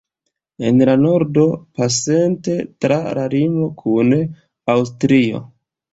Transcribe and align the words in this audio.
En 0.69 0.79
la 0.89 0.93
nordo, 1.01 1.43
pasante 1.81 2.55
tra 2.85 2.97
la 3.19 3.27
limo 3.35 3.69
kun 3.83 4.17
Aŭstrio. 4.77 5.43